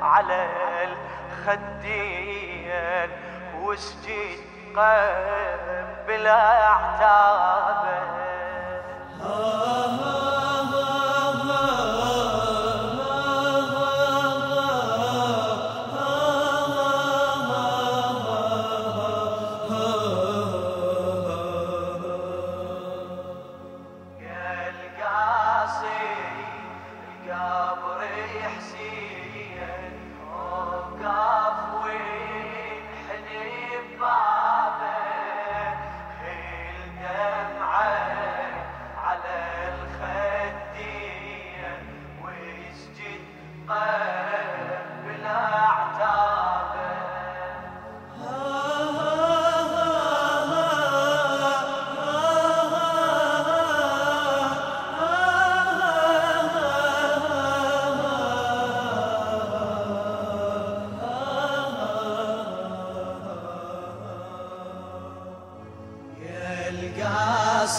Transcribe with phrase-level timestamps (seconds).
[0.01, 0.49] على
[1.39, 3.11] الخدين؟
[3.61, 4.39] وسجد
[4.75, 6.27] قبل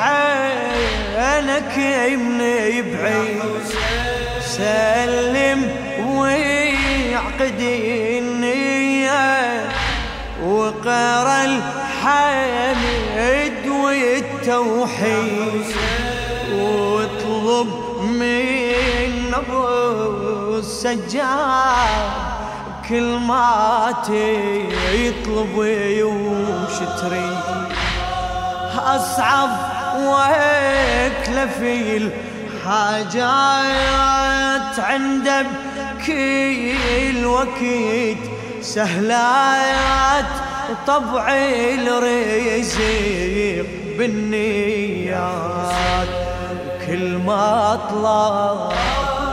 [0.00, 1.76] عينك
[2.12, 3.42] يمني بعيد.
[4.40, 5.70] سلم
[6.06, 9.68] ويعقد النية
[10.44, 12.84] وقرأ الحمد
[13.68, 15.64] والتوحيد
[16.54, 17.68] واطلب
[18.02, 22.10] من أبو السجاد
[22.88, 23.94] كل ما
[24.94, 27.38] يطلب وش تريد
[30.08, 31.96] أصعب في
[32.66, 33.20] الحاجات
[34.78, 35.46] عنده
[35.98, 38.22] بكل وقت
[38.62, 40.24] سهلات
[40.86, 42.80] طبع الرزق
[43.98, 45.30] بالنيات
[46.86, 48.68] كل ما طلع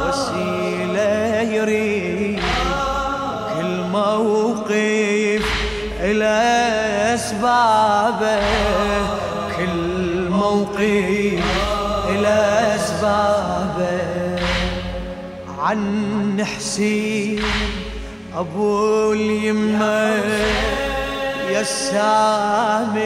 [0.08, 2.42] وسيلة يريد
[3.92, 5.46] موقف
[6.02, 6.36] إلى
[7.14, 9.07] أسبابه.
[10.78, 11.44] موقف
[12.10, 14.40] إلى أسبابه.
[15.60, 17.42] عن حسين
[18.38, 20.24] أبو اليمة
[21.50, 22.98] يا السامع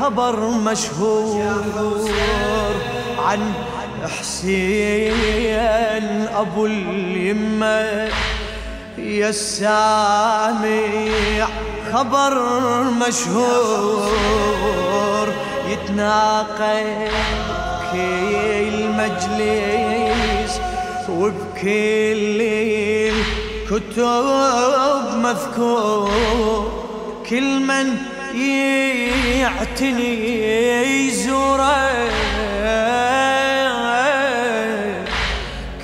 [0.00, 1.54] خبر مشهور.
[3.18, 3.52] عن
[4.20, 8.08] حسين أبو اليمة
[8.98, 10.66] يا السامع
[11.92, 12.34] خبر
[13.08, 14.06] مشهور.
[15.76, 17.08] يتناقل
[17.92, 20.60] كل مجلس
[21.08, 22.40] وبكل
[23.70, 24.24] كتب
[25.16, 26.86] مذكور
[27.30, 27.96] كل من
[29.40, 30.12] يعتني
[31.08, 31.86] يزوره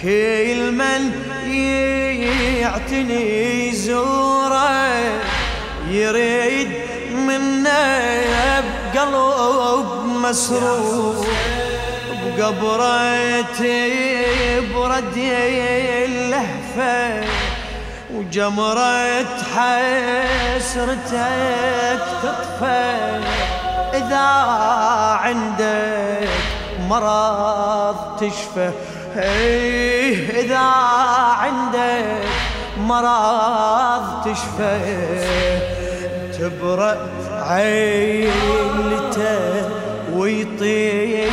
[0.03, 1.13] كل من
[2.61, 4.73] يعتني زوره
[5.91, 6.42] يريد
[10.33, 11.27] مسرور
[12.39, 13.93] بقبرتي
[14.75, 15.17] برد
[16.09, 17.01] اللهفة
[18.15, 21.21] وجمرة حسرتك
[22.23, 23.21] تطفى.
[23.95, 24.29] إذا
[25.25, 26.29] عندك
[26.89, 28.71] مرض تشفى.
[30.41, 30.67] إذا
[31.43, 32.25] عندك
[32.79, 34.77] مرض تشفى.
[36.39, 36.97] تبرأ
[37.43, 38.63] عيلته
[40.13, 41.31] ويطيب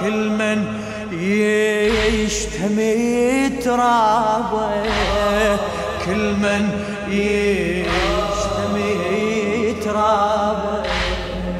[0.00, 0.64] كل من
[2.22, 4.70] يشتمي ترابه
[6.06, 6.70] كل من
[8.68, 10.82] يشتمي ترابه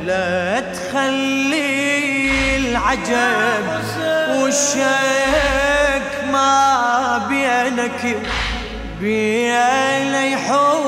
[0.05, 3.65] لا تخلي العجب
[4.41, 8.03] والشك ما بينك
[9.01, 10.84] بين يحول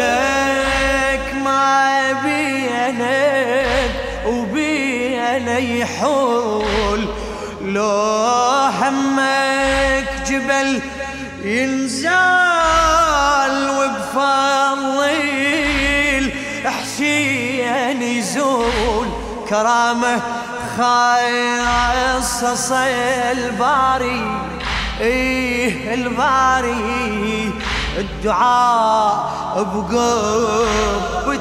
[0.00, 3.92] والشك ما بينك
[4.26, 7.08] وبينك يحول.
[7.64, 10.80] لو همك جبل
[11.44, 12.90] ينزال
[14.20, 15.44] وبفضيل
[16.64, 19.08] حسين يزول.
[19.48, 20.20] كرامة
[20.78, 24.40] خاصص الباري
[25.00, 27.52] إيه الباري؟
[27.98, 31.40] الدعاء بقبته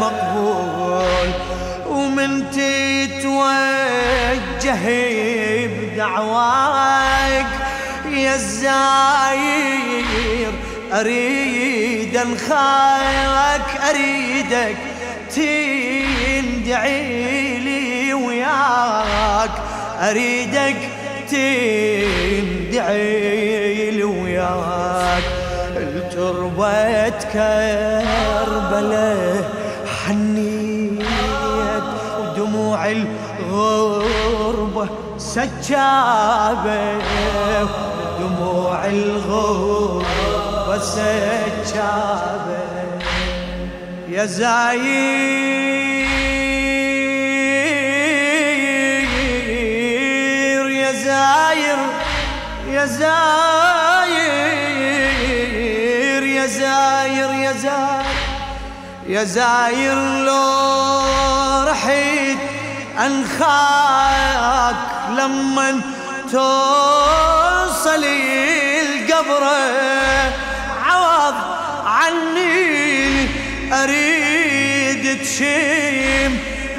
[0.00, 1.30] مقبول
[1.88, 3.60] ومن تتوجه
[5.66, 7.46] بدعواك
[8.10, 9.72] يا الزاير
[10.92, 14.76] أريد انخاك أريدك
[15.34, 17.10] تندعي
[17.58, 19.50] لي وياك
[20.00, 20.76] أريدك
[22.70, 23.10] تندعي
[23.90, 25.39] لي وياك.
[26.20, 29.00] التربة كربلاء
[30.04, 31.04] حنيت
[32.20, 34.88] ودموع الغربة
[35.18, 36.98] سجابة
[38.20, 42.20] دموع الغربة سجابة.
[44.08, 44.80] يا زاير
[50.70, 51.78] يا زاير
[52.68, 53.69] يا زاير.
[56.50, 58.04] زاير يا زاير
[59.06, 59.94] يا زاير
[60.24, 62.38] لو رحيت
[63.06, 64.76] أنخاك
[65.18, 65.80] لما
[66.32, 69.44] توصل القبر.
[70.86, 71.34] عوض
[71.86, 73.28] عني
[73.72, 76.32] أريد تشيم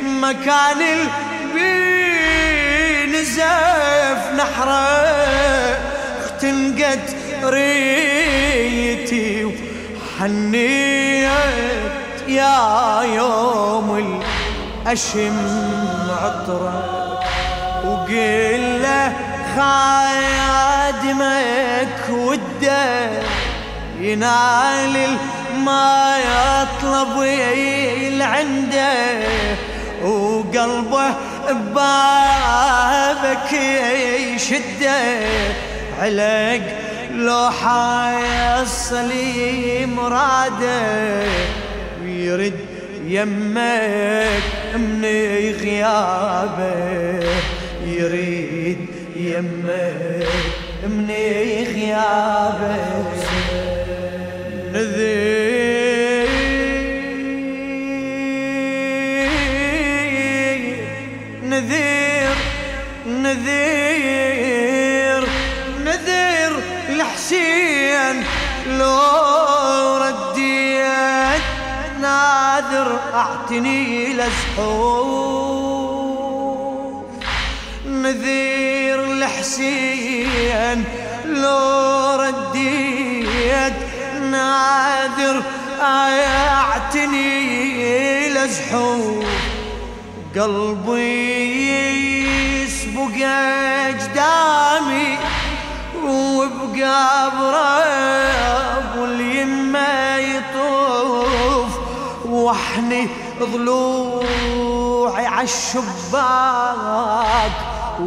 [0.03, 0.81] مكان
[1.51, 4.87] البين زف نحره
[6.25, 7.07] اختنقت
[7.43, 11.31] ريتي وحنيت
[12.27, 14.17] يا يوم
[14.85, 15.37] الأشم
[16.09, 16.83] عطرة
[17.85, 19.13] وقل له
[20.51, 23.09] خادمك ودة
[23.99, 25.17] ينال
[25.65, 27.21] ما يطلب
[28.21, 29.19] عنده
[30.03, 31.13] وقلبه
[31.49, 33.51] ببابك
[34.35, 35.01] يشده
[35.99, 36.61] علق
[37.15, 39.05] لو حيصلي
[39.85, 41.23] مراده
[42.03, 42.59] ويرد
[43.07, 44.43] يمك
[44.75, 45.05] من
[45.61, 46.71] غيابة.
[47.85, 48.85] يريد
[49.15, 50.27] يمك
[50.83, 51.09] من
[51.75, 52.75] غيابة.
[54.73, 55.30] نذير
[73.51, 75.41] اعتني لزحوف.
[77.85, 80.83] نذير الحسين
[81.25, 83.73] لو رديت
[84.31, 85.43] ناذر
[85.81, 87.29] اعتني
[88.29, 89.25] لزحوف.
[90.35, 91.43] قلبي
[92.63, 93.15] يسبق
[93.87, 95.17] أجدامي
[96.03, 97.83] وبقبره
[98.77, 101.71] ابو اليمة يطوف.
[102.25, 103.07] واحني
[103.43, 106.71] ضلوعي عالشباك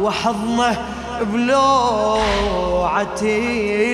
[0.01, 0.85] وحضنه
[1.21, 2.73] بلوعتي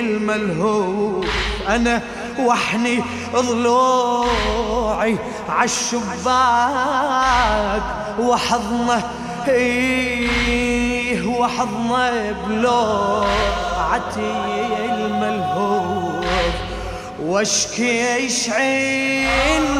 [0.00, 1.26] الملهوف.
[1.68, 2.02] أنا
[2.38, 3.02] واحني
[3.34, 5.18] ضلوعي
[5.48, 6.22] عالشباك
[8.20, 9.02] وحضنه
[9.48, 14.32] إيه وحضنه بلوعتي
[14.84, 16.22] الملهوف.
[17.22, 19.71] واشكي عندي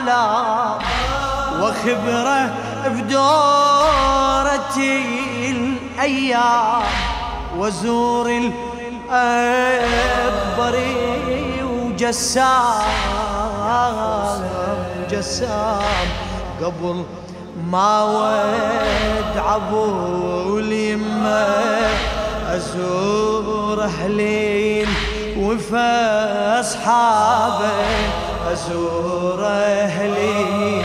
[0.00, 0.78] من آلام
[1.60, 2.54] وخبرة
[2.86, 3.90] بدورتي
[5.50, 6.82] الأيام
[7.58, 8.26] وزور
[9.10, 10.92] الأكبري
[11.62, 12.82] وجسام
[15.10, 16.08] جسام.
[16.62, 17.04] قبل
[17.70, 21.46] ما ودع ابو اليمة
[22.48, 24.88] أزور أهلين
[25.38, 27.70] وفا اصحابه
[28.52, 30.84] أزور أهلي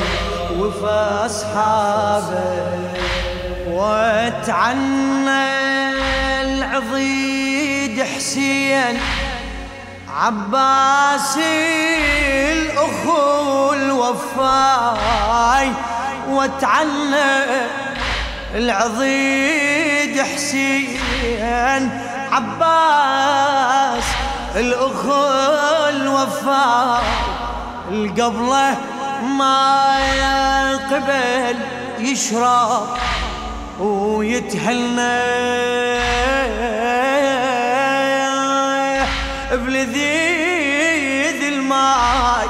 [0.59, 2.75] وفا اصحابه
[3.67, 5.45] وأتعنى
[6.41, 8.97] العضيد حسين
[10.09, 11.41] عباسي
[12.53, 15.71] الاخو الوفاي
[16.29, 17.45] وأتعنى
[18.55, 20.99] العضيد حسين
[22.31, 24.03] عباس
[24.55, 27.03] الاخو الوفاي
[27.91, 28.77] القبله
[29.37, 31.57] ما يقبل
[31.99, 32.87] يشرب
[33.79, 35.35] ويتهنى.
[39.51, 42.47] بلذيذ الماي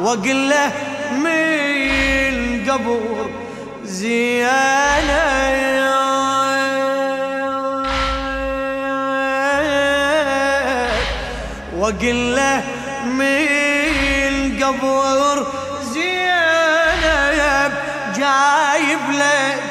[0.00, 0.72] واقول له
[1.12, 3.30] من قبر
[3.84, 5.73] زيانه
[12.04, 12.62] واقول له
[13.04, 15.46] من قبر
[15.92, 17.72] زينب
[18.16, 19.62] جايب لك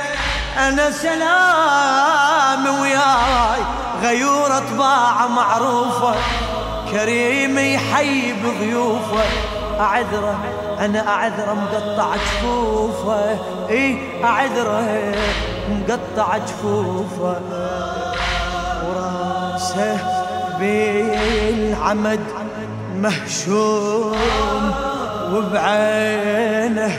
[0.58, 3.64] أنا سلام وياي.
[4.02, 6.16] غيور طباع معروفة
[6.92, 9.24] كريم يحيي بضيوفه
[9.80, 10.40] أعذره
[10.80, 13.38] أنا أعذره مقطع جفوفه.
[13.70, 15.14] اي أعذره
[15.70, 17.42] مقطع جفوفه.
[18.88, 20.23] وراسه
[20.60, 22.20] بالعمد
[22.96, 24.74] مهشوم
[25.34, 26.94] وبعينه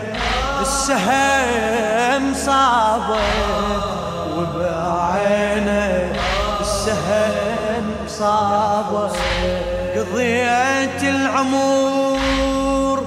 [0.60, 3.24] السهم صابه
[4.36, 6.12] وبعينه
[6.60, 9.12] السهم صابه.
[9.96, 12.98] قضيت العمر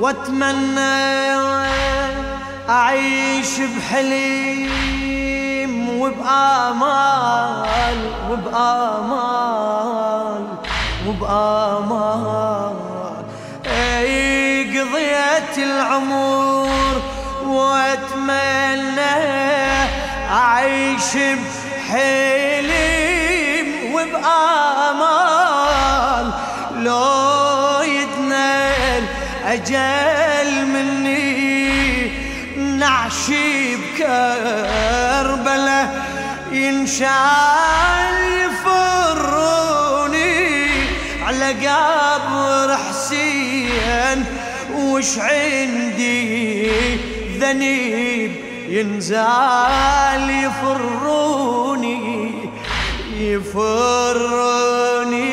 [0.00, 1.34] واتمنى
[2.68, 4.92] أعيش بحليم
[6.00, 7.98] وبآمال
[8.30, 9.53] وبآمال.
[11.06, 12.74] وبآمال
[13.66, 17.02] أي قضيت العمر
[17.46, 19.14] وأتمنى
[20.30, 21.16] أعيش
[21.86, 25.12] بحليم وبآمال
[26.76, 29.04] لو يدنل
[29.46, 32.10] أجل مني
[32.78, 35.82] نعشي بكربلة
[36.52, 37.63] ينشال
[44.94, 46.70] وش عندي
[47.38, 48.32] ذنيب
[48.68, 52.30] ينزال يفروني
[53.18, 55.24] يفروني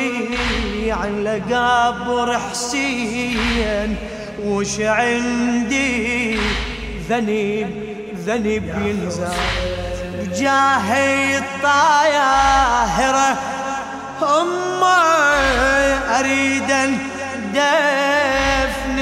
[0.92, 3.96] على قبر حسين.
[4.44, 6.38] وش عندي
[7.08, 7.68] ذنيب
[8.26, 9.32] ذنيب ينزال
[10.20, 13.38] بجاهي الطايرة
[14.22, 15.02] أمي
[16.18, 16.70] أريد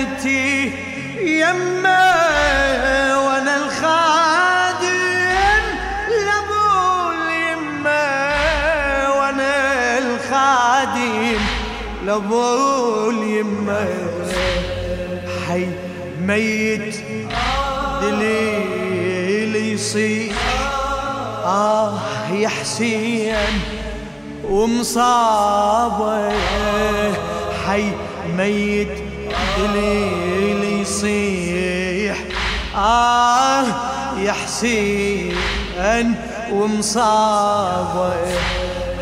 [0.05, 0.73] دفنتي
[1.21, 2.01] يمه
[3.27, 4.91] وأنا الخادم
[6.27, 8.09] لابو اليمه
[9.19, 11.41] وأنا الخادم
[12.07, 13.89] لابو اليمه
[15.49, 15.67] حي
[16.21, 16.97] ميت
[18.03, 20.37] دليل يصيح
[21.45, 21.99] آه
[22.33, 23.61] يا حسين
[24.45, 26.31] ومصابة.
[27.67, 27.85] حي
[28.37, 29.10] ميت
[29.59, 32.17] الليل يصيح.
[32.77, 33.65] آه
[34.19, 35.37] يا حسين
[36.53, 38.15] ومصابه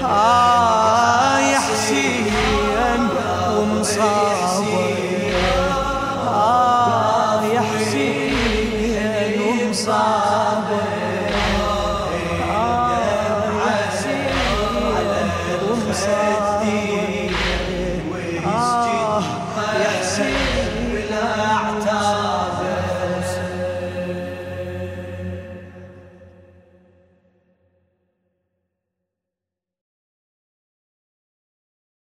[0.05, 3.09] آه يا حسين
[3.57, 4.38] ومصابه